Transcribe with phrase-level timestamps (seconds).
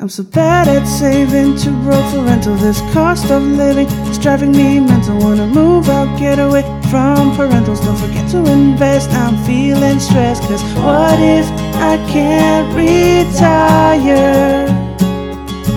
[0.00, 2.54] I'm so bad at saving, too broke for rental.
[2.54, 5.18] This cost of living is driving me mental.
[5.18, 7.84] Wanna move out, get away from parentals.
[7.84, 9.10] Don't forget to invest.
[9.10, 10.44] I'm feeling stressed.
[10.44, 11.50] Cause what if
[11.82, 14.68] I can't retire?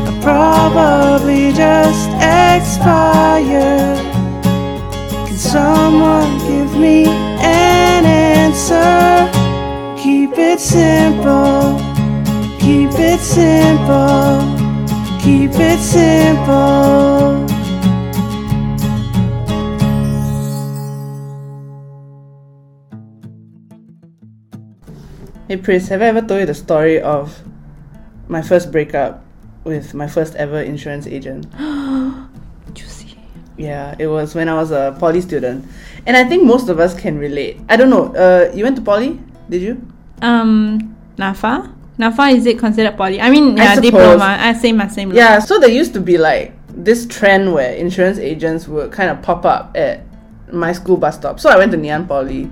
[0.06, 3.98] I'll probably just expire.
[5.26, 9.32] Can someone give me an answer?
[10.00, 11.81] Keep it simple.
[13.02, 14.38] Keep it simple.
[15.22, 17.48] Keep it simple.
[25.48, 27.42] Hey Pris, have I ever told you the story of
[28.28, 29.26] my first breakup
[29.64, 31.48] with my first ever insurance agent?
[32.76, 33.18] Juicy.
[33.58, 35.66] Yeah, it was when I was a poly student.
[36.06, 37.58] And I think most of us can relate.
[37.68, 39.20] I don't know, uh, you went to poly?
[39.50, 39.82] Did you?
[40.22, 41.81] Um, NAFA?
[42.02, 43.22] NAFA is it considered poly?
[43.22, 43.92] I mean, yeah, suppose.
[43.92, 44.38] diploma.
[44.40, 45.12] I same, I same.
[45.14, 49.22] Yeah, so there used to be like this trend where insurance agents would kind of
[49.22, 50.02] pop up at
[50.52, 51.40] my school bus stop.
[51.40, 52.50] So I went to Ngee Ann Poly,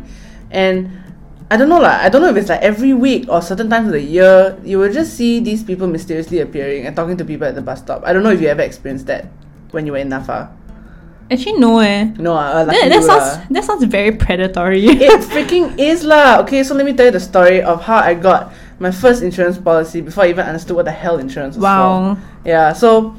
[0.51, 0.91] and
[1.49, 1.97] I don't know lah.
[2.05, 4.77] I don't know if it's like every week or certain times of the year you
[4.77, 8.03] will just see these people mysteriously appearing and talking to people at the bus stop.
[8.05, 9.25] I don't know if you ever experienced that
[9.71, 10.53] when you were in NAFA.
[11.31, 12.05] Actually, no eh.
[12.17, 13.45] No, uh, That, that sounds lah.
[13.49, 14.85] that sounds very predatory.
[14.85, 16.41] it freaking is lah.
[16.41, 19.57] Okay, so let me tell you the story of how I got my first insurance
[19.57, 22.15] policy before I even understood what the hell insurance was Wow.
[22.15, 22.21] for.
[22.47, 23.15] Yeah, so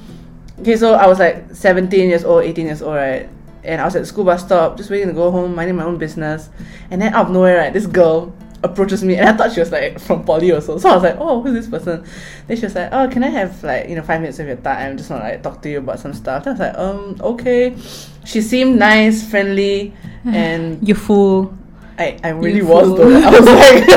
[0.60, 3.28] okay, so I was like 17 years old, 18 years old, right?
[3.62, 5.84] And I was at the school bus stop, just waiting to go home, minding my
[5.84, 6.48] own business.
[6.90, 9.70] And then out of nowhere, right, this girl approaches me, and I thought she was
[9.72, 12.04] like from poly or So So I was like, oh, who's this person?
[12.46, 14.56] Then she was like, oh, can I have like you know five minutes of your
[14.56, 14.96] time?
[14.96, 16.44] Just want to like talk to you about some stuff.
[16.44, 17.76] Then I was like, um, okay.
[18.24, 19.94] She seemed nice, friendly,
[20.24, 21.54] and you fool.
[22.00, 23.12] I, I really was though.
[23.12, 23.84] I was like,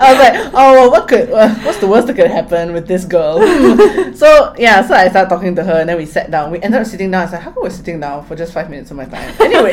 [0.00, 3.04] I was like, oh, what could, uh, what's the worst that could happen with this
[3.04, 3.36] girl?
[4.14, 6.50] so yeah, so I started talking to her, and then we sat down.
[6.50, 7.20] We ended up sitting down.
[7.20, 9.34] I was like, how come we're sitting down for just five minutes of my time?
[9.40, 9.72] Anyway,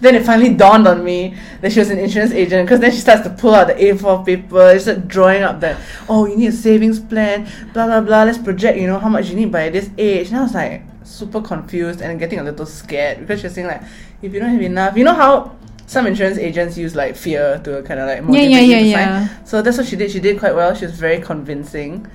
[0.00, 2.66] then it finally dawned on me that she was an insurance agent.
[2.66, 5.78] Because then she starts to pull out the A4 paper, she started drawing up that,
[6.08, 8.22] oh, you need a savings plan, blah blah blah.
[8.22, 10.28] Let's project, you know, how much you need by this age.
[10.28, 13.66] And I was like super confused and getting a little scared because she was saying
[13.66, 13.82] like,
[14.22, 15.58] if you don't have enough, you know how
[15.92, 18.78] some insurance agents use like fear to kind of like Yeah, motivate yeah, you yeah,
[18.78, 19.28] to yeah.
[19.28, 19.30] sign.
[19.44, 20.10] So that's what she did.
[20.10, 20.74] She did quite well.
[20.74, 22.06] She was very convincing.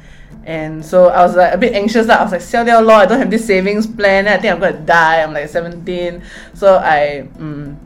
[0.45, 2.09] And so I was like a bit anxious.
[2.09, 2.97] I was like, sell their law.
[2.97, 4.27] I don't have this savings plan.
[4.27, 5.21] I think I'm gonna die.
[5.21, 6.23] I'm like 17.
[6.53, 7.77] So I mm,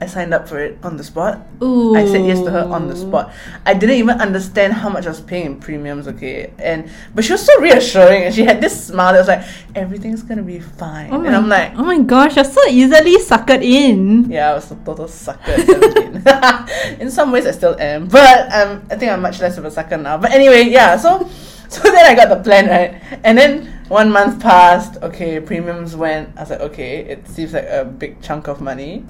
[0.00, 1.44] I signed up for it on the spot.
[1.62, 1.96] Ooh.
[1.96, 3.32] I said yes to her on the spot.
[3.66, 6.52] I didn't even understand how much I was paying in premiums, okay?
[6.58, 9.44] And but she was so reassuring and she had this smile that was like,
[9.74, 11.12] everything's gonna be fine.
[11.12, 14.30] Oh and I'm like, oh my gosh, you're so easily suckered in.
[14.30, 17.00] yeah, I was a total sucker at 17.
[17.00, 19.70] in some ways, I still am, but um, I think I'm much less of a
[19.70, 20.16] sucker now.
[20.16, 21.28] But anyway, yeah, so
[21.68, 23.20] so then I got the plan, right?
[23.24, 26.36] And then one month passed, okay, premiums went.
[26.36, 29.04] I was like, okay, it seems like a big chunk of money.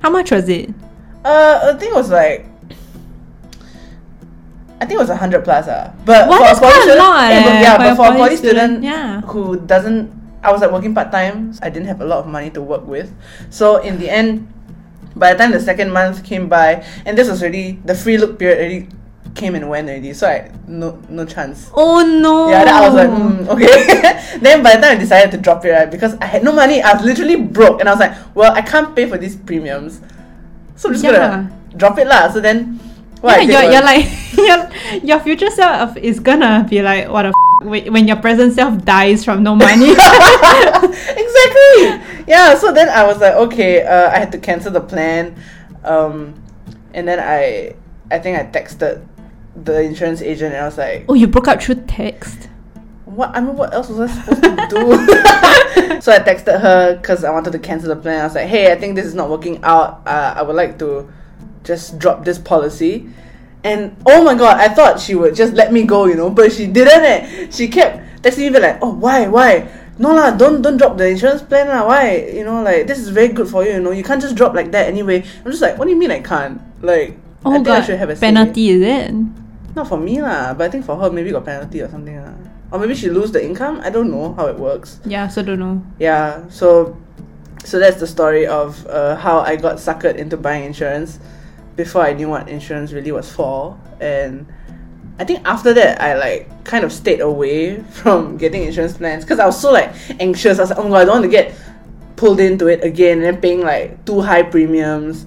[0.00, 0.70] How much was it?
[1.24, 2.46] Uh, I think it was like.
[4.80, 5.92] I think it was a hundred plus, uh.
[6.04, 8.06] But Wow, for a quite a student, lot, yeah, but, eh, yeah, but a for
[8.08, 9.20] a poly student, student, yeah.
[9.28, 10.08] who doesn't,
[10.42, 11.52] I was like working part time.
[11.60, 13.12] I didn't have a lot of money to work with,
[13.50, 14.48] so in the end,
[15.14, 18.38] by the time the second month came by, and this was already the free look
[18.38, 18.88] period already
[19.34, 21.70] came and went already, so I no no chance.
[21.74, 22.50] Oh no.
[22.50, 24.38] Yeah, then I was like, mm, okay.
[24.40, 26.82] then by the time I decided to drop it, right, because I had no money,
[26.82, 30.00] I was literally broke, and I was like, well, I can't pay for these premiums,
[30.76, 31.12] so I'm just Yeah.
[31.12, 32.30] gonna drop it lah.
[32.30, 32.78] So then,
[33.20, 34.70] what yeah, you're, you're like your
[35.02, 39.42] your future self is gonna be like what a when your present self dies from
[39.42, 39.90] no money.
[39.92, 42.00] exactly.
[42.26, 42.54] Yeah.
[42.56, 45.36] So then I was like, okay, uh, I had to cancel the plan,
[45.84, 46.32] um,
[46.94, 47.74] and then I,
[48.10, 49.04] I think I texted
[49.56, 52.48] the insurance agent, and I was like, oh, you broke up through text.
[53.04, 53.34] what?
[53.36, 56.00] I mean, what else was I supposed to do?
[56.00, 58.20] so I texted her because I wanted to cancel the plan.
[58.20, 60.02] I was like, hey, I think this is not working out.
[60.06, 61.12] Uh, I would like to
[61.64, 63.08] just drop this policy.
[63.62, 66.52] And oh my god, I thought she would just let me go, you know, but
[66.52, 67.04] she didn't.
[67.04, 67.48] Eh.
[67.50, 69.68] She kept texting me like, oh, why, why?
[69.98, 71.86] No lah, don't don't drop the insurance plan lah.
[71.86, 72.16] Why?
[72.32, 73.72] You know, like this is very good for you.
[73.72, 75.22] You know, you can't just drop like that anyway.
[75.44, 76.62] I'm just like, what do you mean I can't?
[76.80, 79.12] Like, Oh I think I god, should have a penalty is it?
[79.74, 82.34] Not for me lah, but I think for her maybe got penalty or something lah.
[82.72, 83.80] Or maybe she lose the income.
[83.82, 85.00] I don't know how it works.
[85.04, 85.82] Yeah, so don't know.
[85.98, 86.96] Yeah, so
[87.64, 91.18] so that's the story of uh, how I got suckered into buying insurance
[91.76, 93.78] before I knew what insurance really was for.
[94.00, 94.46] And
[95.18, 99.38] I think after that, I like kind of stayed away from getting insurance plans because
[99.38, 100.58] I was so like anxious.
[100.58, 101.54] I was like, oh my god, I don't want to get
[102.16, 105.26] pulled into it again and then paying like too high premiums.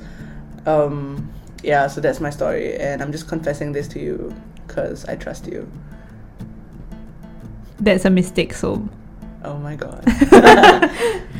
[0.65, 1.32] Um,
[1.63, 4.33] yeah, so that's my story, and I'm just confessing this to you
[4.67, 5.67] because I trust you.
[7.79, 8.53] that's a mistake.
[8.53, 8.87] So,
[9.43, 10.03] Oh my god.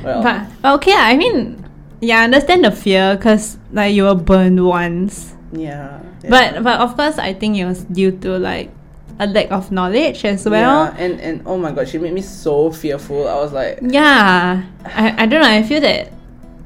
[0.04, 1.64] well, but, but okay, I mean,
[2.02, 5.36] yeah, I understand the fear because like you were burned once.
[5.54, 6.02] yeah.
[6.24, 6.30] yeah.
[6.30, 8.72] But but of course, I think it was due to like
[9.20, 10.86] a lack of knowledge as well.
[10.92, 13.28] yeah, and and oh my god, she made me so fearful.
[13.28, 15.50] I was like, Yeah, I, I don't know.
[15.50, 16.12] I feel that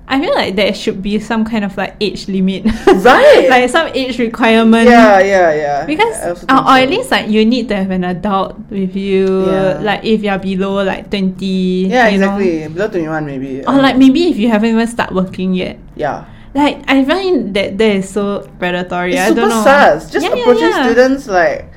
[0.08, 2.64] I feel like there should be some kind of like age limit,
[3.04, 3.48] Right.
[3.50, 4.88] like some age requirement.
[4.88, 5.86] yeah, yeah, yeah.
[5.86, 9.46] Because, or, or at least like you need to have an adult with you.
[9.52, 9.80] Yeah.
[9.84, 11.92] Like if you're below like twenty.
[11.92, 12.38] Yeah, you know.
[12.40, 12.68] exactly.
[12.72, 13.62] Below twenty one, maybe.
[13.68, 15.78] Or um, like maybe if you haven't even start working yet.
[15.96, 16.24] yeah.
[16.56, 19.14] Like I find that that is so predatory.
[19.14, 19.62] It's I don't know.
[19.62, 20.10] sus.
[20.10, 20.88] Just Yeah, approaching yeah.
[20.88, 21.70] students like,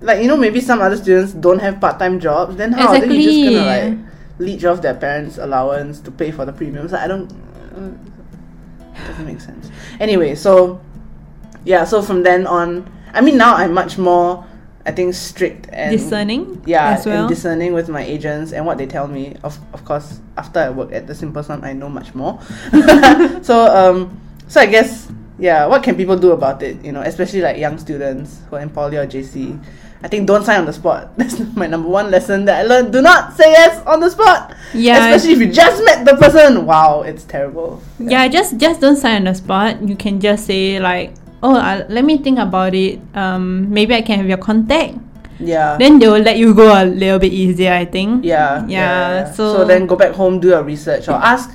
[0.00, 2.54] like you know, maybe some other students don't have part time jobs.
[2.56, 4.07] Then how are they just gonna like
[4.38, 6.92] leech off their parents' allowance to pay for the premiums?
[6.92, 7.30] I don't.
[7.74, 7.90] Uh,
[9.06, 9.70] doesn't make sense.
[10.00, 10.80] Anyway, so
[11.64, 14.44] yeah, so from then on, I mean now I'm much more,
[14.86, 16.62] I think strict and Discerning.
[16.66, 17.20] yeah, as well.
[17.20, 19.36] and discerning with my agents and what they tell me.
[19.44, 22.40] Of of course, after I work at the Simple Sum, I know much more.
[23.42, 26.84] so um, so I guess yeah, what can people do about it?
[26.84, 29.60] You know, especially like young students who are in poly or JC.
[30.02, 31.10] I think don't sign on the spot.
[31.18, 32.92] That's my number one lesson that I learned.
[32.92, 34.54] Do not say yes on the spot.
[34.72, 35.10] Yeah.
[35.10, 36.66] Especially if you just met the person.
[36.66, 37.82] Wow, it's terrible.
[37.98, 41.82] yeah just just don't sign on the spot you can just say like oh uh,
[41.90, 44.94] let me think about it um maybe i can have your contact
[45.42, 45.74] Yeah.
[45.78, 49.62] then they will let you go a little bit easier i think Yeah, Yeah, So,
[49.62, 51.50] so- then go back home, do your research, or ask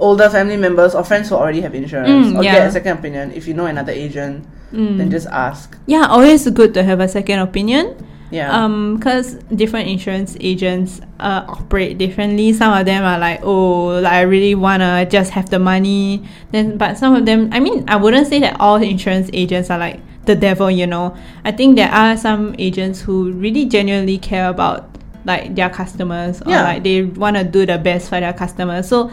[0.00, 2.52] older family members or friends who already have insurance, Mm, or yeah.
[2.60, 3.32] get a second opinion.
[3.32, 4.98] If you know another agent, Mm.
[4.98, 5.78] then just ask.
[5.86, 7.94] yeah always good to have a second opinion
[8.32, 8.50] Yeah.
[8.50, 14.12] um because different insurance agents uh, operate differently some of them are like oh like
[14.12, 17.94] i really wanna just have the money then but some of them i mean i
[17.94, 21.14] wouldn't say that all insurance agents are like the devil you know
[21.44, 24.90] i think there are some agents who really genuinely care about
[25.24, 26.62] like their customers or Yeah.
[26.64, 29.12] like they want to do the best for their customers so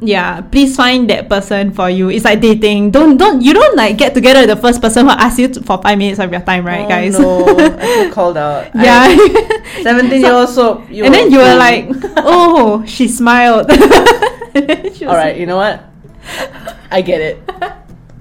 [0.00, 3.96] yeah please find that person for you it's like dating don't don't you don't like
[3.96, 6.40] get together with the first person who asks you to, for five minutes of your
[6.42, 8.68] time right oh, guys No, I called out.
[8.74, 9.08] yeah.
[9.82, 10.84] Seventeen year old soap.
[10.90, 11.88] You and then you were like,
[12.18, 13.70] oh, she smiled.
[13.72, 15.36] She was all right.
[15.36, 15.84] You know what?
[16.90, 17.40] I get it.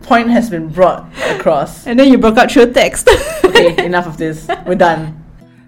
[0.04, 1.88] Point has been brought across.
[1.88, 3.10] And then you broke out through text.
[3.44, 4.48] Okay, enough of this.
[4.66, 5.24] We're done.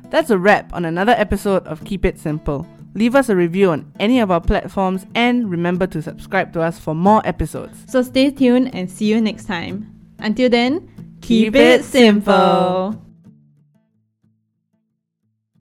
[0.09, 2.67] That's a wrap on another episode of Keep It Simple.
[2.97, 6.79] Leave us a review on any of our platforms and remember to subscribe to us
[6.79, 7.85] for more episodes.
[7.87, 9.85] so stay tuned and see you next time.
[10.17, 10.89] Until then,
[11.21, 12.99] Keep keep, it it simple.